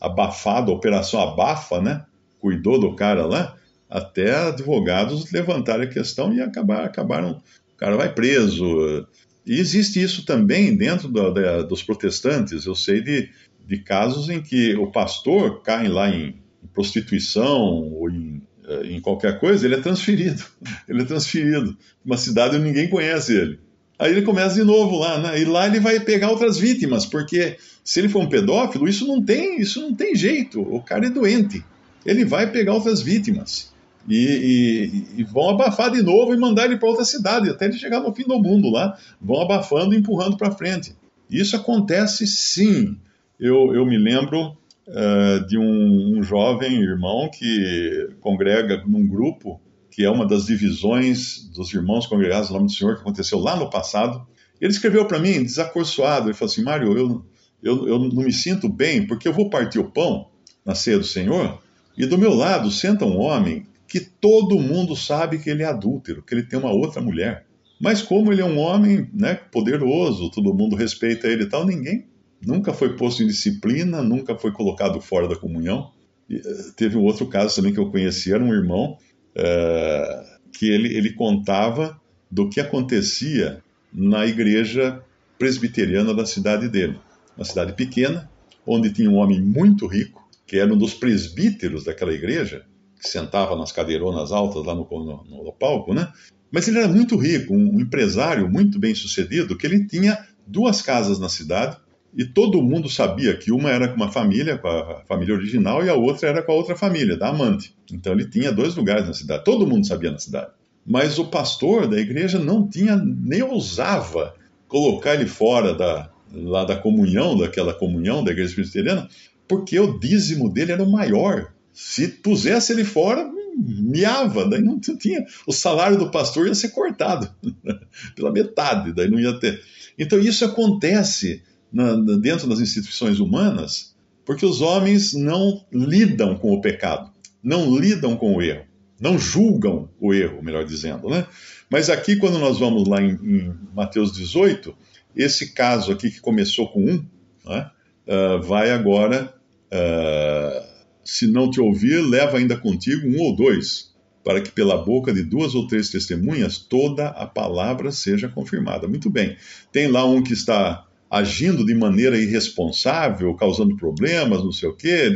abafado, 0.05 0.71
a 0.71 0.75
operação 0.75 1.19
abafa, 1.21 1.81
né? 1.81 2.05
Cuidou 2.39 2.79
do 2.79 2.95
cara 2.95 3.25
lá, 3.25 3.55
até 3.89 4.47
advogados 4.47 5.31
levantarem 5.31 5.87
a 5.87 5.91
questão 5.91 6.33
e 6.33 6.41
acabar, 6.41 6.85
acabaram. 6.85 7.41
O 7.73 7.77
cara 7.77 7.97
vai 7.97 8.13
preso. 8.13 9.07
E 9.45 9.59
existe 9.59 10.01
isso 10.01 10.25
também 10.25 10.75
dentro 10.75 11.07
da, 11.07 11.61
dos 11.61 11.83
protestantes. 11.83 12.65
Eu 12.65 12.75
sei 12.75 13.01
de, 13.01 13.29
de 13.65 13.77
casos 13.79 14.29
em 14.29 14.41
que 14.41 14.75
o 14.75 14.91
pastor 14.91 15.61
cai 15.61 15.87
lá 15.87 16.09
em, 16.09 16.35
prostituição 16.75 17.61
ou 17.93 18.09
em, 18.09 18.41
eh, 18.67 18.87
em 18.87 18.99
qualquer 18.99 19.39
coisa, 19.39 19.65
ele 19.65 19.75
é 19.75 19.81
transferido. 19.81 20.43
Ele 20.87 21.01
é 21.01 21.05
transferido. 21.05 21.77
Uma 22.03 22.17
cidade 22.17 22.55
onde 22.55 22.65
ninguém 22.65 22.89
conhece 22.89 23.35
ele. 23.35 23.59
Aí 23.97 24.11
ele 24.11 24.23
começa 24.23 24.55
de 24.55 24.63
novo 24.63 24.97
lá, 24.97 25.19
né? 25.19 25.39
E 25.39 25.45
lá 25.45 25.67
ele 25.67 25.79
vai 25.79 25.99
pegar 25.99 26.29
outras 26.29 26.57
vítimas, 26.57 27.05
porque 27.05 27.57
se 27.83 27.99
ele 27.99 28.09
for 28.09 28.23
um 28.23 28.29
pedófilo, 28.29 28.87
isso 28.87 29.07
não 29.07 29.23
tem, 29.23 29.61
isso 29.61 29.79
não 29.81 29.93
tem 29.93 30.15
jeito. 30.15 30.61
O 30.61 30.81
cara 30.81 31.07
é 31.07 31.09
doente. 31.09 31.63
Ele 32.05 32.25
vai 32.25 32.51
pegar 32.51 32.73
outras 32.73 33.01
vítimas. 33.01 33.73
E, 34.07 35.07
e, 35.17 35.21
e 35.21 35.23
vão 35.23 35.49
abafar 35.49 35.91
de 35.91 36.03
novo 36.03 36.33
e 36.33 36.37
mandar 36.37 36.65
ele 36.65 36.77
para 36.77 36.89
outra 36.89 37.05
cidade, 37.05 37.49
até 37.49 37.65
ele 37.65 37.77
chegar 37.77 38.01
no 38.01 38.13
fim 38.13 38.23
do 38.23 38.39
mundo 38.39 38.69
lá. 38.69 38.97
Vão 39.19 39.41
abafando 39.41 39.95
e 39.95 39.97
empurrando 39.97 40.37
para 40.37 40.51
frente. 40.51 40.95
Isso 41.29 41.55
acontece 41.55 42.27
sim. 42.27 42.97
Eu, 43.39 43.73
eu 43.73 43.85
me 43.85 43.97
lembro 43.97 44.55
uh, 44.87 45.47
de 45.47 45.57
um, 45.57 46.17
um 46.17 46.23
jovem 46.23 46.81
irmão 46.81 47.29
que 47.29 48.09
congrega 48.19 48.83
num 48.85 49.07
grupo 49.07 49.59
que 49.95 50.03
é 50.03 50.09
uma 50.09 50.27
das 50.27 50.47
divisões 50.47 51.47
dos 51.55 51.73
irmãos 51.73 52.05
congregados 52.05 52.49
no 52.49 52.55
nome 52.55 52.67
do 52.67 52.73
Senhor, 52.73 52.95
que 52.95 53.01
aconteceu 53.01 53.39
lá 53.39 53.55
no 53.55 53.69
passado. 53.69 54.27
Ele 54.59 54.73
escreveu 54.73 55.07
para 55.07 55.19
mim, 55.19 55.41
desacorçoado, 55.41 56.27
ele 56.27 56.33
falou 56.33 56.51
assim: 56.51 56.63
Mário, 56.63 56.97
eu, 56.97 57.25
eu, 57.63 57.87
eu 57.87 57.99
não 57.99 58.23
me 58.23 58.33
sinto 58.33 58.67
bem 58.67 59.07
porque 59.07 59.25
eu 59.25 59.31
vou 59.31 59.49
partir 59.49 59.79
o 59.79 59.89
pão 59.89 60.27
na 60.65 60.75
ceia 60.75 60.99
do 60.99 61.05
Senhor 61.05 61.61
e 61.97 62.05
do 62.05 62.17
meu 62.17 62.33
lado 62.33 62.69
senta 62.69 63.05
um 63.05 63.17
homem 63.17 63.65
que 63.87 64.01
todo 64.01 64.59
mundo 64.59 64.97
sabe 64.97 65.39
que 65.39 65.49
ele 65.49 65.63
é 65.63 65.65
adúltero, 65.65 66.21
que 66.21 66.33
ele 66.33 66.43
tem 66.43 66.59
uma 66.59 66.73
outra 66.73 67.01
mulher. 67.01 67.45
Mas 67.79 68.01
como 68.01 68.33
ele 68.33 68.41
é 68.41 68.45
um 68.45 68.57
homem 68.57 69.09
né, 69.13 69.35
poderoso, 69.35 70.29
todo 70.29 70.53
mundo 70.53 70.75
respeita 70.75 71.27
ele 71.27 71.43
e 71.43 71.49
tal, 71.49 71.65
ninguém 71.65 72.05
nunca 72.45 72.73
foi 72.73 72.97
posto 72.97 73.23
em 73.23 73.27
disciplina, 73.27 74.01
nunca 74.01 74.37
foi 74.37 74.51
colocado 74.51 74.99
fora 74.99 75.25
da 75.25 75.37
comunhão. 75.37 75.89
E, 76.29 76.35
eh, 76.35 76.41
teve 76.75 76.97
um 76.97 77.03
outro 77.03 77.27
caso 77.27 77.55
também 77.55 77.71
que 77.71 77.79
eu 77.79 77.89
conheci, 77.89 78.33
era 78.33 78.43
um 78.43 78.53
irmão 78.53 78.97
uh, 79.37 80.49
que 80.51 80.69
ele, 80.69 80.95
ele 80.95 81.13
contava 81.13 81.99
do 82.29 82.49
que 82.49 82.59
acontecia 82.59 83.63
na 83.93 84.25
igreja 84.25 85.01
presbiteriana 85.37 86.13
da 86.13 86.25
cidade 86.25 86.67
dele. 86.67 86.99
Uma 87.37 87.45
cidade 87.45 87.73
pequena, 87.73 88.29
onde 88.65 88.91
tinha 88.91 89.09
um 89.09 89.15
homem 89.15 89.41
muito 89.41 89.85
rico, 89.87 90.27
que 90.47 90.57
era 90.57 90.73
um 90.73 90.77
dos 90.77 90.93
presbíteros 90.93 91.83
daquela 91.83 92.13
igreja, 92.13 92.65
que 92.99 93.07
sentava 93.07 93.55
nas 93.55 93.71
cadeironas 93.71 94.31
altas 94.31 94.65
lá 94.65 94.73
no, 94.73 94.87
no, 94.89 95.43
no 95.43 95.53
palco, 95.53 95.93
né? 95.93 96.11
Mas 96.51 96.67
ele 96.67 96.79
era 96.79 96.87
muito 96.87 97.17
rico, 97.17 97.53
um 97.53 97.79
empresário 97.79 98.49
muito 98.49 98.79
bem 98.79 98.95
sucedido, 98.95 99.57
que 99.57 99.67
ele 99.67 99.85
tinha 99.85 100.17
duas 100.47 100.81
casas 100.81 101.19
na 101.19 101.27
cidade, 101.27 101.77
e 102.15 102.23
todo 102.23 102.63
mundo 102.63 102.89
sabia 102.89 103.35
que 103.35 103.51
uma 103.51 103.69
era 103.69 103.89
com 103.89 103.95
uma 103.95 104.11
família, 104.11 104.57
com 104.57 104.67
a 104.67 105.03
família 105.05 105.35
original, 105.35 105.83
e 105.83 105.89
a 105.89 105.95
outra 105.95 106.29
era 106.29 106.41
com 106.41 106.53
a 106.53 106.55
outra 106.55 106.75
família, 106.75 107.17
da 107.17 107.27
amante. 107.27 107.75
Então 107.91 108.13
ele 108.13 108.25
tinha 108.25 108.53
dois 108.53 108.73
lugares 108.75 109.05
na 109.05 109.13
cidade, 109.13 109.43
todo 109.43 109.67
mundo 109.67 109.85
sabia 109.85 110.11
na 110.11 110.17
cidade. 110.17 110.51
Mas 110.85 111.19
o 111.19 111.25
pastor 111.25 111.87
da 111.87 111.99
igreja 111.99 112.39
não 112.39 112.67
tinha, 112.67 112.95
nem 112.95 113.43
ousava 113.43 114.33
colocar 114.67 115.15
ele 115.15 115.25
fora 115.25 115.73
da, 115.73 116.09
lá 116.33 116.63
da 116.63 116.77
comunhão, 116.77 117.37
daquela 117.37 117.73
comunhão 117.73 118.23
da 118.23 118.31
igreja 118.31 118.55
presbiteriana, 118.55 119.09
porque 119.45 119.77
o 119.77 119.99
dízimo 119.99 120.49
dele 120.49 120.71
era 120.71 120.83
o 120.83 120.91
maior. 120.91 121.51
Se 121.73 122.07
pusesse 122.07 122.71
ele 122.71 122.85
fora, 122.85 123.29
miava, 123.57 124.45
daí 124.45 124.61
não 124.61 124.79
tinha. 124.79 125.25
O 125.45 125.51
salário 125.51 125.97
do 125.97 126.11
pastor 126.11 126.47
ia 126.47 126.55
ser 126.55 126.69
cortado 126.69 127.29
pela 128.15 128.31
metade, 128.31 128.93
daí 128.93 129.09
não 129.09 129.19
ia 129.19 129.37
ter. 129.37 129.61
Então 129.97 130.17
isso 130.19 130.45
acontece 130.45 131.43
na, 131.75 131.93
dentro 132.15 132.47
das 132.47 132.61
instituições 132.61 133.19
humanas, 133.19 133.93
porque 134.23 134.45
os 134.45 134.61
homens 134.61 135.13
não 135.13 135.65
lidam 135.71 136.37
com 136.37 136.53
o 136.53 136.61
pecado, 136.61 137.11
não 137.43 137.77
lidam 137.77 138.15
com 138.15 138.33
o 138.33 138.41
erro, 138.41 138.63
não 138.99 139.19
julgam 139.19 139.89
o 139.99 140.13
erro, 140.13 140.41
melhor 140.41 140.65
dizendo, 140.65 141.09
né? 141.09 141.27
Mas 141.69 141.89
aqui, 141.89 142.15
quando 142.15 142.39
nós 142.39 142.59
vamos 142.59 142.87
lá 142.87 143.01
em, 143.01 143.11
em 143.11 143.53
Mateus 143.75 144.13
18, 144.13 144.73
esse 145.13 145.51
caso 145.51 145.91
aqui 145.91 146.09
que 146.09 146.21
começou 146.21 146.69
com 146.69 146.79
um, 146.85 147.05
né, 147.45 147.69
uh, 148.07 148.41
vai 148.41 148.71
agora, 148.71 149.33
uh, 149.67 150.65
se 151.03 151.27
não 151.27 151.51
te 151.51 151.59
ouvir, 151.59 151.99
leva 152.01 152.37
ainda 152.37 152.55
contigo 152.55 153.05
um 153.05 153.19
ou 153.19 153.35
dois, 153.35 153.93
para 154.23 154.39
que 154.39 154.51
pela 154.51 154.77
boca 154.77 155.13
de 155.13 155.23
duas 155.23 155.53
ou 155.55 155.67
três 155.67 155.89
testemunhas 155.89 156.57
toda 156.57 157.07
a 157.09 157.25
palavra 157.25 157.91
seja 157.91 158.29
confirmada. 158.29 158.87
Muito 158.87 159.09
bem. 159.09 159.35
Tem 159.71 159.87
lá 159.87 160.05
um 160.05 160.23
que 160.23 160.33
está 160.33 160.85
agindo 161.09 161.65
de 161.65 161.73
maneira 161.73 162.17
irresponsável, 162.17 163.33
causando 163.35 163.75
problemas, 163.77 164.43
não 164.43 164.51
sei 164.51 164.69
o 164.69 164.75
quê, 164.75 165.13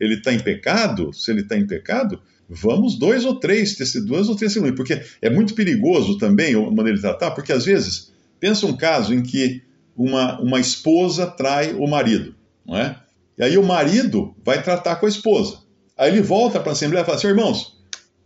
ele 0.00 0.14
está 0.14 0.32
em 0.32 0.40
pecado, 0.40 1.12
se 1.12 1.30
ele 1.30 1.40
está 1.42 1.56
em 1.56 1.66
pecado, 1.66 2.20
vamos 2.48 2.98
dois 2.98 3.24
ou 3.24 3.36
três, 3.36 3.76
duas 4.04 4.28
ou 4.28 4.36
três 4.36 4.52
testemunhas, 4.52 4.76
porque 4.76 5.00
é 5.22 5.30
muito 5.30 5.54
perigoso 5.54 6.18
também 6.18 6.54
a 6.54 6.70
maneira 6.70 6.96
de 6.96 7.02
tratar, 7.02 7.30
porque 7.30 7.52
às 7.52 7.64
vezes, 7.64 8.12
pensa 8.40 8.66
um 8.66 8.76
caso 8.76 9.14
em 9.14 9.22
que 9.22 9.62
uma, 9.96 10.40
uma 10.40 10.60
esposa 10.60 11.26
trai 11.26 11.72
o 11.72 11.86
marido, 11.86 12.34
não 12.66 12.76
é? 12.76 12.96
E 13.36 13.42
aí 13.42 13.56
o 13.56 13.64
marido 13.64 14.34
vai 14.44 14.62
tratar 14.62 14.96
com 14.96 15.06
a 15.06 15.08
esposa. 15.08 15.58
Aí 15.96 16.10
ele 16.10 16.22
volta 16.22 16.58
para 16.58 16.70
a 16.70 16.72
Assembleia 16.72 17.02
e 17.02 17.06
fala 17.06 17.16
assim, 17.16 17.28
irmãos, 17.28 17.78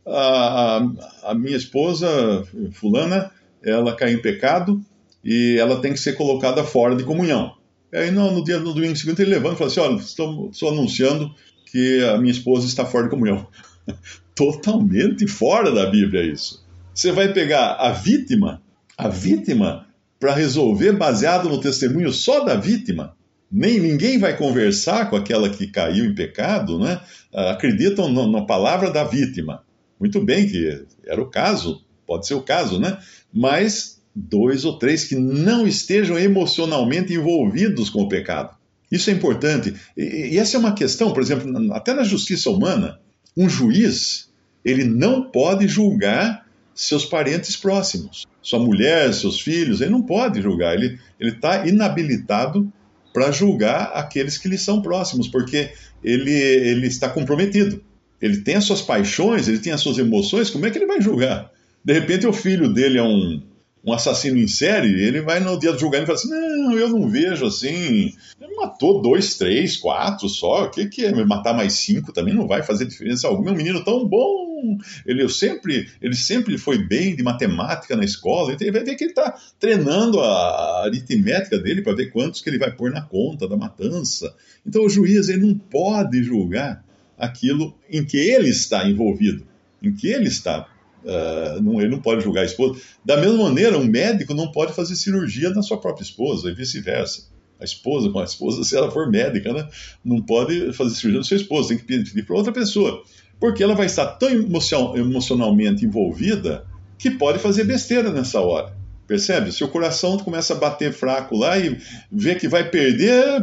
a, 0.07 0.79
a, 0.79 1.31
a 1.31 1.35
minha 1.35 1.57
esposa, 1.57 2.47
fulana, 2.73 3.31
ela 3.63 3.95
caiu 3.95 4.19
em 4.19 4.23
pecado, 4.23 4.83
e 5.25 5.57
ela 5.59 5.81
tem 5.81 5.93
que 5.93 6.01
ser 6.01 6.15
colocada 6.15 6.65
fora 6.65 6.97
de 6.97 7.05
comunhão. 7.05 7.55
E 7.93 7.97
aí 7.97 8.11
no, 8.11 8.31
no 8.31 8.43
dia 8.43 8.59
no 8.59 8.73
domingo 8.73 8.97
seguinte 8.97 9.23
ele 9.23 9.31
levanta 9.31 9.55
e 9.55 9.59
fala 9.59 9.71
assim: 9.71 9.81
olha, 9.81 9.97
estou, 9.97 10.51
estou 10.51 10.71
anunciando 10.71 11.35
que 11.71 12.05
a 12.05 12.19
minha 12.19 12.33
esposa 12.33 12.67
está 12.67 12.85
fora 12.85 13.05
de 13.05 13.11
comunhão. 13.11 13.47
Totalmente 14.35 15.27
fora 15.27 15.71
da 15.71 15.87
Bíblia 15.87 16.23
isso. 16.23 16.65
Você 16.95 17.13
vai 17.13 17.33
pegar 17.33 17.75
a 17.75 17.93
vítima, 17.93 18.63
a 18.97 19.09
vítima, 19.09 19.87
para 20.19 20.35
resolver 20.35 20.93
baseado 20.93 21.49
no 21.49 21.61
testemunho 21.61 22.13
só 22.13 22.45
da 22.45 22.55
vítima. 22.55 23.17
Nem 23.51 23.81
ninguém 23.81 24.19
vai 24.19 24.37
conversar 24.37 25.11
com 25.11 25.17
aquela 25.17 25.49
que 25.49 25.67
caiu 25.67 26.05
em 26.05 26.15
pecado, 26.15 26.79
né? 26.79 27.01
Acreditam 27.33 28.09
no, 28.09 28.31
na 28.31 28.43
palavra 28.43 28.91
da 28.91 29.05
vítima. 29.05 29.63
Muito 29.99 30.25
bem 30.25 30.49
que 30.49 30.85
era 31.07 31.21
o 31.21 31.31
caso, 31.31 31.85
pode 32.07 32.27
ser 32.27 32.35
o 32.35 32.43
caso, 32.43 32.79
né? 32.79 32.99
Mas 33.33 34.02
dois 34.15 34.65
ou 34.65 34.79
três 34.79 35.05
que 35.05 35.17
não 35.17 35.67
estejam 35.67 36.19
emocionalmente 36.19 37.15
envolvidos 37.15 37.89
com 37.89 38.03
o 38.03 38.09
pecado. 38.09 38.57
Isso 38.91 39.09
é 39.09 39.13
importante. 39.15 39.75
E, 39.97 40.39
essa 40.39 40.57
é 40.57 40.61
uma 40.61 40.75
questão, 40.75 41.13
por 41.13 41.23
exemplo, 41.23 41.73
até 41.73 41.95
na 41.95 42.05
justiça 42.05 42.51
humana, 42.51 43.01
um 43.37 43.49
juiz, 43.49 44.31
ele 44.63 44.85
não 44.85 45.23
pode 45.31 45.67
julgar 45.67 46.47
seus 46.75 47.05
parentes 47.05 47.57
próximos, 47.57 48.27
sua 48.43 48.59
mulher, 48.59 49.13
seus 49.15 49.41
filhos, 49.41 49.81
ele 49.81 49.91
não 49.91 50.03
pode 50.03 50.41
julgar, 50.41 50.75
ele 50.75 50.99
está 51.21 51.67
inabilitado 51.67 52.71
para 53.13 53.31
julgar 53.31 53.93
aqueles 53.95 54.39
que 54.39 54.49
lhe 54.49 54.59
são 54.59 54.81
próximos, 54.81 55.29
porque 55.29 55.71
ele, 56.03 56.33
ele 56.33 56.87
está 56.87 57.09
comprometido. 57.09 57.83
Ele 58.21 58.39
tem 58.39 58.55
as 58.55 58.65
suas 58.65 58.81
paixões, 58.81 59.49
ele 59.49 59.59
tem 59.59 59.73
as 59.73 59.81
suas 59.81 59.99
emoções, 59.99 60.49
como 60.49 60.65
é 60.65 60.71
que 60.71 60.79
ele 60.79 60.87
vai 60.87 61.01
julgar? 61.01 61.51
De 61.85 61.93
repente 61.93 62.27
o 62.27 62.33
filho 62.33 62.73
dele 62.73 62.99
é 62.99 63.03
um, 63.03 63.43
um 63.85 63.93
assassino 63.93 64.39
em 64.39 64.47
série, 64.47 65.03
ele 65.03 65.21
vai 65.21 65.41
no 65.41 65.59
dia 65.59 65.73
do 65.73 65.79
julgamento 65.79 66.13
e 66.13 66.15
fala 66.15 66.19
assim: 66.19 66.31
não, 66.31 66.79
eu 66.79 66.89
não 66.89 67.09
vejo 67.09 67.47
assim. 67.47 68.15
Ele 68.41 68.55
matou 68.57 69.03
dois, 69.03 69.37
três, 69.37 69.77
quatro 69.77 70.29
só. 70.29 70.65
O 70.65 70.71
que, 70.71 70.87
que 70.87 71.05
é? 71.05 71.25
Matar 71.25 71.53
mais 71.53 71.75
cinco 71.75 72.13
também 72.13 72.35
não 72.35 72.47
vai 72.47 72.63
fazer 72.63 72.85
diferença 72.85 73.27
alguma. 73.27 73.51
É 73.51 73.53
um 73.53 73.57
menino 73.57 73.85
tão 73.85 74.07
bom. 74.07 74.79
Ele 75.05 75.29
sempre, 75.29 75.89
ele 76.01 76.15
sempre 76.15 76.57
foi 76.57 76.79
bem 76.79 77.17
de 77.17 77.23
matemática 77.23 77.97
na 77.97 78.05
escola. 78.05 78.53
Então 78.53 78.65
ele 78.65 78.77
vai 78.77 78.85
ver 78.85 78.95
que 78.95 79.05
ele 79.05 79.11
está 79.11 79.37
treinando 79.59 80.21
a 80.21 80.85
aritmética 80.85 81.59
dele 81.59 81.83
para 81.83 81.95
ver 81.95 82.11
quantos 82.13 82.41
que 82.41 82.49
ele 82.49 82.59
vai 82.59 82.71
pôr 82.71 82.93
na 82.93 83.03
conta 83.03 83.49
da 83.49 83.57
matança. 83.57 84.33
Então 84.65 84.85
o 84.85 84.89
juiz 84.89 85.29
ele 85.29 85.45
não 85.45 85.55
pode 85.59 86.23
julgar 86.23 86.85
aquilo 87.19 87.77
em 87.91 88.05
que 88.05 88.17
ele 88.17 88.49
está 88.49 88.89
envolvido, 88.89 89.45
em 89.83 89.93
que 89.93 90.09
ele 90.09 90.29
está 90.29 90.69
Uh, 91.05 91.61
não, 91.61 91.81
ele 91.81 91.91
não 91.91 92.01
pode 92.01 92.23
julgar 92.23 92.43
a 92.43 92.47
esposa. 92.47 92.81
Da 93.05 93.17
mesma 93.17 93.45
maneira, 93.45 93.77
um 93.77 93.85
médico 93.85 94.35
não 94.35 94.53
pode 94.53 94.73
fazer 94.73 94.95
cirurgia 94.97 95.51
na 95.51 95.63
sua 95.63 95.79
própria 95.79 96.05
esposa 96.05 96.51
e 96.51 96.55
vice-versa. 96.55 97.31
A 97.61 97.65
esposa 97.65 98.11
com 98.11 98.19
a 98.19 98.25
esposa, 98.25 98.65
se 98.65 98.77
ela 98.77 98.91
for 98.91 99.09
médica, 99.11 99.53
né, 99.53 99.69
não 100.05 100.21
pode 100.21 100.73
fazer 100.73 100.95
cirurgia 100.95 101.19
na 101.19 101.25
sua 101.25 101.37
esposa, 101.37 101.69
tem 101.69 101.79
que 101.79 101.85
pedir 101.85 102.25
para 102.25 102.37
outra 102.37 102.53
pessoa. 102.53 103.03
Porque 103.39 103.63
ela 103.63 103.75
vai 103.75 103.87
estar 103.87 104.07
tão 104.07 104.29
emocionalmente 104.31 105.85
envolvida 105.85 106.65
que 106.99 107.11
pode 107.11 107.39
fazer 107.39 107.65
besteira 107.65 108.11
nessa 108.11 108.41
hora. 108.41 108.77
Percebe? 109.07 109.53
Se 109.53 109.63
o 109.65 109.69
coração 109.69 110.17
começa 110.19 110.55
a 110.55 110.57
bater 110.57 110.93
fraco 110.93 111.37
lá 111.37 111.59
e 111.59 111.77
vê 112.11 112.37
que 112.37 112.49
vai 112.49 112.71
perder, 112.71 113.43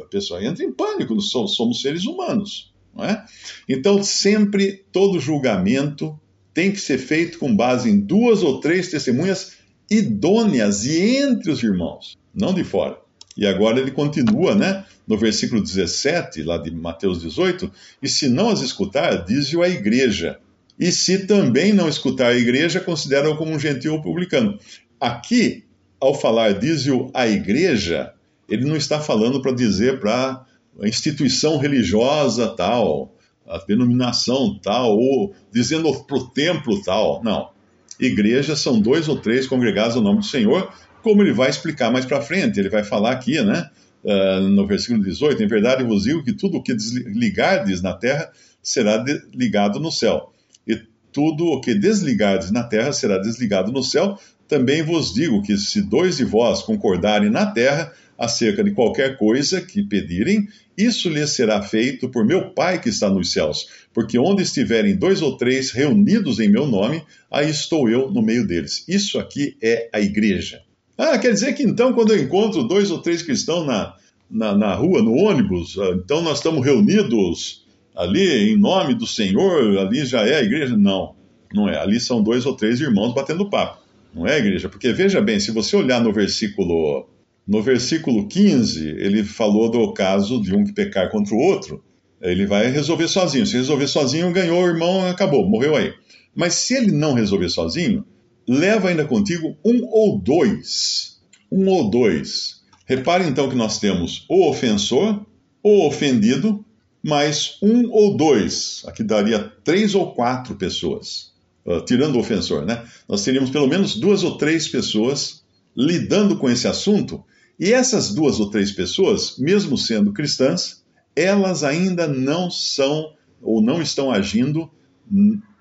a 0.00 0.06
pessoa 0.08 0.42
entra 0.42 0.64
em 0.64 0.72
pânico. 0.72 1.20
Somos 1.20 1.82
seres 1.82 2.06
humanos. 2.06 2.72
Não 2.94 3.04
é? 3.04 3.24
Então, 3.68 4.02
sempre, 4.02 4.84
todo 4.92 5.20
julgamento 5.20 6.18
tem 6.52 6.72
que 6.72 6.80
ser 6.80 6.98
feito 6.98 7.38
com 7.38 7.54
base 7.54 7.88
em 7.90 7.98
duas 7.98 8.42
ou 8.42 8.60
três 8.60 8.88
testemunhas 8.88 9.52
idôneas 9.90 10.84
e 10.84 11.16
entre 11.16 11.50
os 11.50 11.62
irmãos, 11.62 12.18
não 12.34 12.54
de 12.54 12.64
fora. 12.64 12.98
E 13.36 13.46
agora 13.46 13.80
ele 13.80 13.90
continua, 13.90 14.54
né? 14.54 14.84
No 15.06 15.16
versículo 15.16 15.62
17, 15.62 16.42
lá 16.42 16.58
de 16.58 16.70
Mateus 16.70 17.20
18, 17.22 17.70
e 18.02 18.08
se 18.08 18.28
não 18.28 18.50
as 18.50 18.60
escutar, 18.60 19.24
diz-o 19.24 19.62
a 19.62 19.68
igreja. 19.68 20.38
E 20.78 20.92
se 20.92 21.26
também 21.26 21.72
não 21.72 21.88
escutar 21.88 22.28
a 22.28 22.36
igreja, 22.36 22.80
considera-o 22.80 23.36
como 23.36 23.52
um 23.52 23.58
gentil 23.58 23.94
ou 23.94 24.02
publicano. 24.02 24.58
Aqui, 25.00 25.64
ao 26.00 26.14
falar 26.14 26.54
diz-o 26.54 27.10
a 27.12 27.26
igreja, 27.26 28.12
ele 28.48 28.64
não 28.64 28.76
está 28.76 29.00
falando 29.00 29.42
para 29.42 29.52
dizer 29.52 30.00
para 30.00 30.44
a 30.80 30.88
instituição 30.88 31.58
religiosa 31.58 32.48
tal, 32.48 33.14
a 33.50 33.58
denominação 33.66 34.58
tal, 34.62 34.96
ou 34.96 35.34
dizendo 35.52 35.92
para 36.04 36.16
o 36.16 36.28
templo 36.28 36.80
tal. 36.82 37.22
Não. 37.22 37.50
Igrejas 37.98 38.60
são 38.60 38.80
dois 38.80 39.08
ou 39.08 39.16
três 39.16 39.46
congregados 39.46 39.96
no 39.96 40.02
nome 40.02 40.20
do 40.20 40.24
Senhor, 40.24 40.72
como 41.02 41.22
ele 41.22 41.32
vai 41.32 41.50
explicar 41.50 41.90
mais 41.90 42.06
para 42.06 42.22
frente. 42.22 42.58
Ele 42.58 42.70
vai 42.70 42.84
falar 42.84 43.10
aqui, 43.10 43.42
né? 43.42 43.68
Uh, 44.02 44.40
no 44.48 44.66
versículo 44.66 45.02
18: 45.02 45.42
Em 45.42 45.46
verdade 45.46 45.84
vos 45.84 46.04
digo 46.04 46.24
que 46.24 46.32
tudo 46.32 46.58
o 46.58 46.62
que 46.62 46.74
desligardes 46.74 47.82
na 47.82 47.92
terra 47.92 48.30
será 48.62 49.04
ligado 49.34 49.78
no 49.78 49.90
céu, 49.90 50.32
e 50.66 50.80
tudo 51.12 51.46
o 51.46 51.60
que 51.60 51.74
desligardes 51.74 52.50
na 52.50 52.62
terra 52.62 52.92
será 52.92 53.18
desligado 53.18 53.70
no 53.72 53.82
céu. 53.82 54.18
Também 54.48 54.82
vos 54.82 55.12
digo 55.12 55.42
que 55.42 55.56
se 55.56 55.82
dois 55.82 56.16
de 56.16 56.24
vós 56.24 56.62
concordarem 56.62 57.30
na 57.30 57.46
terra 57.46 57.92
acerca 58.20 58.62
de 58.62 58.72
qualquer 58.72 59.16
coisa 59.16 59.62
que 59.62 59.82
pedirem, 59.82 60.46
isso 60.76 61.08
lhes 61.08 61.30
será 61.30 61.62
feito 61.62 62.06
por 62.10 62.22
meu 62.22 62.50
Pai 62.50 62.78
que 62.78 62.90
está 62.90 63.08
nos 63.08 63.32
céus. 63.32 63.66
Porque 63.94 64.18
onde 64.18 64.42
estiverem 64.42 64.94
dois 64.94 65.22
ou 65.22 65.38
três 65.38 65.70
reunidos 65.70 66.38
em 66.38 66.46
meu 66.46 66.66
nome, 66.66 67.02
aí 67.30 67.48
estou 67.48 67.88
eu 67.88 68.10
no 68.10 68.20
meio 68.20 68.46
deles. 68.46 68.84
Isso 68.86 69.18
aqui 69.18 69.56
é 69.62 69.88
a 69.90 70.00
igreja. 70.02 70.60
Ah, 70.98 71.18
quer 71.18 71.32
dizer 71.32 71.54
que 71.54 71.62
então, 71.62 71.94
quando 71.94 72.12
eu 72.12 72.22
encontro 72.22 72.62
dois 72.62 72.90
ou 72.90 72.98
três 72.98 73.22
cristãos 73.22 73.66
na, 73.66 73.94
na, 74.30 74.54
na 74.54 74.74
rua, 74.74 75.00
no 75.00 75.14
ônibus, 75.14 75.78
ah, 75.78 75.92
então 75.96 76.20
nós 76.20 76.38
estamos 76.38 76.62
reunidos 76.62 77.64
ali 77.96 78.52
em 78.52 78.58
nome 78.58 78.94
do 78.94 79.06
Senhor, 79.06 79.78
ali 79.78 80.04
já 80.04 80.26
é 80.26 80.36
a 80.36 80.42
igreja? 80.42 80.76
Não, 80.76 81.14
não 81.54 81.70
é. 81.70 81.78
Ali 81.78 81.98
são 81.98 82.22
dois 82.22 82.44
ou 82.44 82.54
três 82.54 82.82
irmãos 82.82 83.14
batendo 83.14 83.48
papo. 83.48 83.80
Não 84.14 84.26
é 84.26 84.36
igreja? 84.36 84.68
Porque 84.68 84.92
veja 84.92 85.22
bem, 85.22 85.40
se 85.40 85.50
você 85.52 85.74
olhar 85.74 86.02
no 86.02 86.12
versículo 86.12 87.08
no 87.50 87.60
versículo 87.60 88.28
15, 88.28 88.90
ele 88.90 89.24
falou 89.24 89.68
do 89.68 89.92
caso 89.92 90.40
de 90.40 90.54
um 90.54 90.62
que 90.62 90.72
pecar 90.72 91.10
contra 91.10 91.34
o 91.34 91.38
outro, 91.38 91.82
ele 92.22 92.46
vai 92.46 92.70
resolver 92.70 93.08
sozinho. 93.08 93.44
Se 93.44 93.56
resolver 93.56 93.88
sozinho, 93.88 94.32
ganhou 94.32 94.62
o 94.62 94.66
irmão, 94.68 95.04
acabou, 95.08 95.44
morreu 95.48 95.74
aí. 95.74 95.92
Mas 96.32 96.54
se 96.54 96.74
ele 96.74 96.92
não 96.92 97.12
resolver 97.12 97.48
sozinho, 97.48 98.06
leva 98.48 98.88
ainda 98.88 99.04
contigo 99.04 99.56
um 99.64 99.84
ou 99.90 100.16
dois. 100.16 101.18
um 101.50 101.66
ou 101.66 101.90
dois. 101.90 102.60
Repare 102.86 103.26
então 103.26 103.48
que 103.48 103.56
nós 103.56 103.80
temos 103.80 104.24
o 104.28 104.48
ofensor, 104.48 105.26
o 105.60 105.88
ofendido, 105.88 106.64
mais 107.02 107.58
um 107.60 107.90
ou 107.90 108.16
dois. 108.16 108.84
Aqui 108.86 109.02
daria 109.02 109.40
três 109.64 109.96
ou 109.96 110.14
quatro 110.14 110.54
pessoas, 110.54 111.32
uh, 111.66 111.84
tirando 111.84 112.14
o 112.14 112.20
ofensor, 112.20 112.64
né? 112.64 112.84
Nós 113.08 113.24
teríamos 113.24 113.50
pelo 113.50 113.66
menos 113.66 113.96
duas 113.96 114.22
ou 114.22 114.38
três 114.38 114.68
pessoas 114.68 115.42
lidando 115.76 116.36
com 116.36 116.48
esse 116.48 116.68
assunto, 116.68 117.24
e 117.60 117.74
essas 117.74 118.14
duas 118.14 118.40
ou 118.40 118.48
três 118.48 118.72
pessoas, 118.72 119.36
mesmo 119.38 119.76
sendo 119.76 120.14
cristãs, 120.14 120.82
elas 121.14 121.62
ainda 121.62 122.08
não 122.08 122.50
são 122.50 123.12
ou 123.42 123.60
não 123.60 123.82
estão 123.82 124.10
agindo 124.10 124.70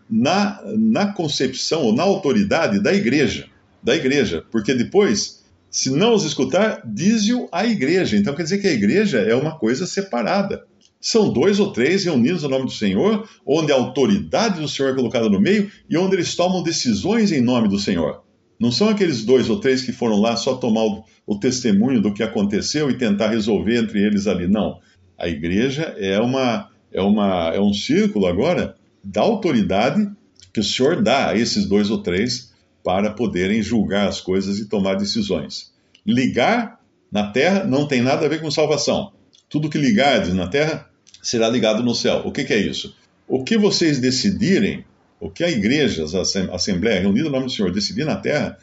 na, 0.10 0.62
na 0.78 1.12
concepção 1.12 1.84
ou 1.84 1.94
na 1.94 2.04
autoridade 2.04 2.82
da 2.82 2.94
igreja, 2.94 3.48
da 3.84 3.98
igreja, 3.98 4.46
porque 4.50 4.74
depois, 4.74 5.44
se 5.70 5.90
não 5.90 6.14
os 6.14 6.24
escutar, 6.24 6.82
diz-o 6.86 7.50
a 7.52 7.66
igreja. 7.66 8.16
Então 8.16 8.34
quer 8.34 8.44
dizer 8.44 8.60
que 8.60 8.68
a 8.68 8.74
igreja 8.74 9.20
é 9.20 9.36
uma 9.36 9.58
coisa 9.60 9.86
separada. 9.86 10.66
São 11.02 11.34
dois 11.34 11.60
ou 11.60 11.74
três 11.74 12.06
reunidos 12.06 12.44
no 12.44 12.50
nome 12.50 12.66
do 12.66 12.72
Senhor, 12.72 13.28
onde 13.46 13.74
a 13.74 13.76
autoridade 13.76 14.62
do 14.62 14.70
Senhor 14.70 14.94
é 14.94 14.96
colocada 14.96 15.30
no 15.30 15.40
meio 15.40 15.70
e 15.90 15.98
onde 15.98 16.16
eles 16.16 16.34
tomam 16.34 16.64
decisões 16.64 17.34
em 17.34 17.42
nome 17.42 17.68
do 17.68 17.78
Senhor. 17.78 18.24
Não 18.60 18.72
são 18.72 18.90
aqueles 18.90 19.24
dois 19.24 19.50
ou 19.50 19.60
três 19.60 19.82
que 19.82 19.92
foram 19.92 20.20
lá 20.20 20.36
só 20.36 20.56
tomar 20.56 20.84
o, 20.84 21.04
o 21.26 21.40
testemunho 21.40 22.02
do 22.02 22.14
que 22.14 22.22
aconteceu 22.22 22.90
e 22.90 22.98
tentar 22.98 23.30
resolver 23.30 23.78
entre 23.78 24.04
eles 24.04 24.28
ali. 24.28 24.48
Não. 24.48 24.80
A 25.18 25.28
igreja 25.28 25.96
é 25.98 26.20
uma 26.20 26.70
é, 26.92 27.02
uma, 27.02 27.52
é 27.54 27.60
um 27.60 27.74
círculo 27.74 28.26
agora 28.26 28.76
da 29.04 29.22
autoridade 29.22 30.10
que 30.54 30.60
o 30.60 30.64
Senhor 30.64 31.02
dá 31.02 31.30
a 31.30 31.38
esses 31.38 31.66
dois 31.66 31.90
ou 31.90 32.02
três 32.02 32.54
para 32.84 33.12
poderem 33.12 33.62
julgar 33.62 34.08
as 34.08 34.20
coisas 34.20 34.60
e 34.60 34.66
tomar 34.66 34.96
decisões. 34.96 35.72
Ligar 36.06 36.80
na 37.12 37.32
terra 37.32 37.64
não 37.64 37.88
tem 37.88 38.02
nada 38.02 38.26
a 38.26 38.30
ver 38.30 38.42
com 38.42 38.50
salvação. 38.50 39.12
Tudo 39.48 39.70
que 39.70 39.78
ligardes 39.78 40.34
na 40.34 40.48
terra 40.48 40.90
será 41.22 41.50
ligado 41.50 41.84
no 41.84 41.94
céu. 41.94 42.24
O 42.26 42.32
que, 42.32 42.44
que 42.44 42.54
é 42.54 42.60
isso? 42.60 42.96
O 43.28 43.44
que 43.44 43.58
vocês 43.58 44.00
decidirem, 44.00 44.84
o 45.20 45.30
que 45.30 45.44
a 45.44 45.50
igreja, 45.50 46.06
a 46.06 46.56
Assembleia 46.56 47.02
reunida 47.02 47.26
no 47.26 47.32
nome 47.32 47.46
do 47.46 47.52
Senhor 47.52 47.72
decidir 47.72 48.06
na 48.06 48.16
terra, 48.16 48.58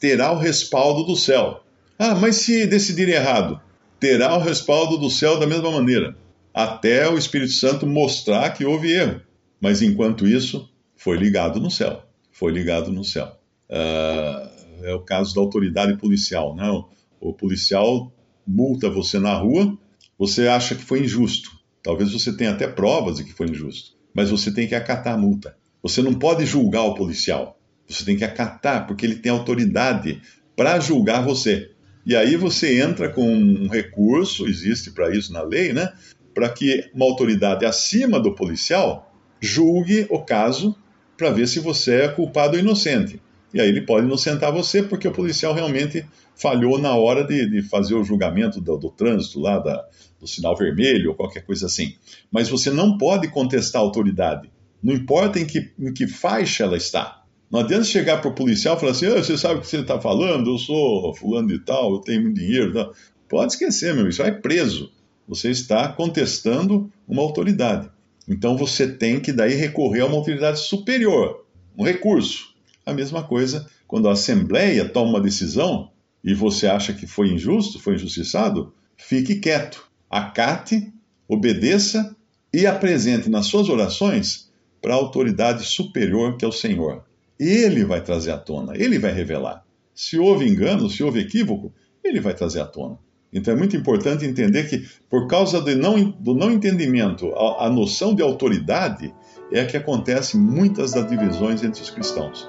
terá 0.00 0.32
o 0.32 0.38
respaldo 0.38 1.04
do 1.04 1.16
céu. 1.16 1.62
Ah, 1.98 2.14
mas 2.14 2.36
se 2.36 2.66
decidir 2.66 3.08
errado, 3.08 3.60
terá 4.00 4.36
o 4.36 4.40
respaldo 4.40 4.96
do 4.96 5.10
céu 5.10 5.38
da 5.38 5.46
mesma 5.46 5.70
maneira 5.70 6.16
até 6.58 7.08
o 7.08 7.16
Espírito 7.16 7.52
Santo 7.52 7.86
mostrar 7.86 8.50
que 8.50 8.64
houve 8.64 8.92
erro. 8.92 9.20
Mas 9.60 9.80
enquanto 9.80 10.26
isso, 10.26 10.68
foi 10.96 11.16
ligado 11.16 11.60
no 11.60 11.70
céu. 11.70 12.02
Foi 12.32 12.50
ligado 12.50 12.90
no 12.90 13.04
céu. 13.04 13.38
Uh, 13.70 14.84
é 14.84 14.92
o 14.92 15.00
caso 15.00 15.34
da 15.36 15.40
autoridade 15.40 15.96
policial. 15.96 16.56
Né? 16.56 16.68
O, 16.68 16.88
o 17.20 17.32
policial 17.32 18.12
multa 18.44 18.90
você 18.90 19.20
na 19.20 19.34
rua, 19.34 19.78
você 20.18 20.48
acha 20.48 20.74
que 20.74 20.82
foi 20.82 21.04
injusto. 21.04 21.50
Talvez 21.80 22.12
você 22.12 22.36
tenha 22.36 22.50
até 22.50 22.66
provas 22.66 23.18
de 23.18 23.24
que 23.24 23.32
foi 23.32 23.48
injusto. 23.48 23.96
Mas 24.18 24.30
você 24.30 24.50
tem 24.50 24.66
que 24.66 24.74
acatar 24.74 25.14
a 25.14 25.16
multa. 25.16 25.56
Você 25.80 26.02
não 26.02 26.12
pode 26.12 26.44
julgar 26.44 26.82
o 26.82 26.94
policial. 26.96 27.56
Você 27.86 28.04
tem 28.04 28.16
que 28.16 28.24
acatar, 28.24 28.84
porque 28.84 29.06
ele 29.06 29.14
tem 29.14 29.30
autoridade 29.30 30.20
para 30.56 30.80
julgar 30.80 31.24
você. 31.24 31.70
E 32.04 32.16
aí 32.16 32.34
você 32.34 32.80
entra 32.80 33.08
com 33.08 33.32
um 33.32 33.68
recurso, 33.68 34.48
existe 34.48 34.90
para 34.90 35.14
isso 35.16 35.32
na 35.32 35.42
lei, 35.42 35.72
né? 35.72 35.92
para 36.34 36.48
que 36.48 36.90
uma 36.92 37.04
autoridade 37.04 37.64
acima 37.64 38.18
do 38.18 38.34
policial 38.34 39.08
julgue 39.40 40.04
o 40.10 40.20
caso 40.20 40.76
para 41.16 41.30
ver 41.30 41.46
se 41.46 41.60
você 41.60 42.02
é 42.02 42.08
culpado 42.08 42.54
ou 42.54 42.60
inocente. 42.60 43.22
E 43.52 43.60
aí 43.60 43.68
ele 43.68 43.82
pode 43.82 44.06
inocentar 44.06 44.52
você 44.52 44.82
porque 44.82 45.08
o 45.08 45.12
policial 45.12 45.54
realmente 45.54 46.04
falhou 46.36 46.78
na 46.78 46.94
hora 46.94 47.24
de, 47.24 47.48
de 47.48 47.62
fazer 47.62 47.94
o 47.94 48.04
julgamento 48.04 48.60
do, 48.60 48.76
do 48.76 48.90
trânsito 48.90 49.40
lá, 49.40 49.58
da, 49.58 49.86
do 50.20 50.26
sinal 50.26 50.56
vermelho 50.56 51.10
ou 51.10 51.16
qualquer 51.16 51.44
coisa 51.44 51.66
assim. 51.66 51.94
Mas 52.30 52.48
você 52.48 52.70
não 52.70 52.98
pode 52.98 53.28
contestar 53.28 53.80
a 53.80 53.84
autoridade. 53.84 54.50
Não 54.82 54.94
importa 54.94 55.40
em 55.40 55.46
que, 55.46 55.70
em 55.78 55.92
que 55.92 56.06
faixa 56.06 56.64
ela 56.64 56.76
está. 56.76 57.22
Não 57.50 57.60
adianta 57.60 57.84
chegar 57.84 58.20
para 58.20 58.30
o 58.30 58.34
policial 58.34 58.76
e 58.76 58.80
falar 58.80 58.92
assim: 58.92 59.06
oh, 59.06 59.16
você 59.16 59.36
sabe 59.38 59.58
o 59.58 59.60
que 59.62 59.66
você 59.66 59.78
está 59.78 59.98
falando? 59.98 60.50
Eu 60.50 60.58
sou 60.58 61.14
fulano 61.14 61.48
de 61.48 61.58
tal, 61.58 61.92
eu 61.94 61.98
tenho 62.00 62.22
muito 62.22 62.36
dinheiro. 62.36 62.92
Pode 63.28 63.52
esquecer, 63.52 63.94
meu, 63.94 64.08
isso 64.08 64.22
vai 64.22 64.32
preso 64.32 64.92
você 65.28 65.50
está 65.50 65.88
contestando 65.88 66.90
uma 67.06 67.22
autoridade. 67.22 67.90
Então 68.26 68.56
você 68.56 68.88
tem 68.88 69.20
que 69.20 69.30
daí 69.30 69.54
recorrer 69.54 70.00
a 70.00 70.06
uma 70.06 70.16
autoridade 70.16 70.60
superior, 70.60 71.44
um 71.76 71.84
recurso. 71.84 72.47
A 72.88 72.94
mesma 72.94 73.22
coisa 73.22 73.68
quando 73.86 74.08
a 74.08 74.12
Assembleia 74.12 74.88
toma 74.88 75.10
uma 75.10 75.20
decisão 75.20 75.90
e 76.24 76.32
você 76.32 76.66
acha 76.66 76.94
que 76.94 77.06
foi 77.06 77.28
injusto, 77.28 77.78
foi 77.78 77.96
injustiçado, 77.96 78.72
fique 78.96 79.34
quieto, 79.34 79.86
acate, 80.08 80.90
obedeça 81.28 82.16
e 82.50 82.66
apresente 82.66 83.28
nas 83.28 83.44
suas 83.44 83.68
orações 83.68 84.50
para 84.80 84.94
a 84.94 84.96
autoridade 84.96 85.66
superior 85.66 86.38
que 86.38 86.46
é 86.46 86.48
o 86.48 86.52
Senhor. 86.52 87.04
Ele 87.38 87.84
vai 87.84 88.02
trazer 88.02 88.30
à 88.30 88.38
tona, 88.38 88.72
ele 88.74 88.98
vai 88.98 89.12
revelar. 89.12 89.62
Se 89.94 90.18
houve 90.18 90.48
engano, 90.48 90.88
se 90.88 91.02
houve 91.02 91.20
equívoco, 91.20 91.70
ele 92.02 92.20
vai 92.20 92.32
trazer 92.32 92.60
à 92.60 92.66
tona. 92.66 92.98
Então 93.30 93.52
é 93.52 93.56
muito 93.56 93.76
importante 93.76 94.24
entender 94.24 94.66
que, 94.66 94.88
por 95.10 95.26
causa 95.26 95.60
do 95.60 95.76
não, 95.76 96.10
do 96.10 96.34
não 96.34 96.50
entendimento, 96.50 97.34
a, 97.34 97.66
a 97.66 97.70
noção 97.70 98.14
de 98.14 98.22
autoridade 98.22 99.14
é 99.52 99.62
que 99.66 99.76
acontece 99.76 100.38
muitas 100.38 100.92
das 100.92 101.06
divisões 101.06 101.62
entre 101.62 101.82
os 101.82 101.90
cristãos. 101.90 102.48